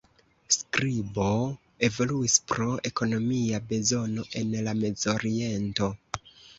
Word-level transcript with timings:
Skribo 0.53 1.25
evoluis 1.89 2.39
pro 2.53 2.71
ekonomia 2.93 3.63
bezono 3.69 4.29
en 4.43 4.61
la 4.69 4.79
Mezoriento. 4.85 5.97